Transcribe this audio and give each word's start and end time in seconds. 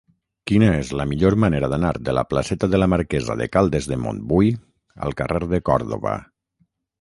Quina 0.51 0.67
és 0.77 0.87
la 0.99 1.03
millor 1.09 1.35
manera 1.43 1.69
d'anar 1.73 1.91
de 2.07 2.15
la 2.19 2.23
placeta 2.31 2.69
de 2.71 2.79
la 2.81 2.87
Marquesa 2.95 3.37
de 3.43 3.47
Caldes 3.57 3.89
de 3.93 3.99
Montbui 4.07 4.51
al 5.09 5.17
carrer 5.21 5.43
de 5.53 5.63
Còrdova? 5.71 6.17